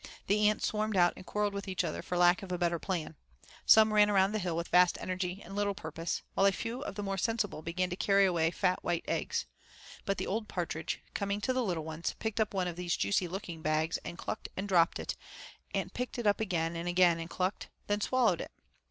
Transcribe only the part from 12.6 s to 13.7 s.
of these juicy looking